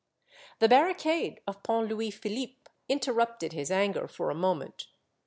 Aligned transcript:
The 0.57 0.67
barricade 0.67 1.41
of 1.45 1.61
Pont 1.61 1.87
Louis 1.87 2.09
Philippe 2.09 2.71
interrupted 2.89 3.53
his 3.53 3.69
anger 3.69 4.07
for 4.07 4.31
a 4.31 4.33
moment. 4.33 4.87